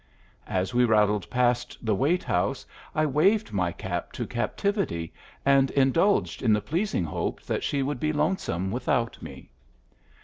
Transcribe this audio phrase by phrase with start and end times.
[0.47, 2.65] As we rattled past the Waite house
[2.95, 5.13] I waved my cap to Captivity
[5.45, 9.51] and indulged in the pleasing hope that she would be lonesome without me.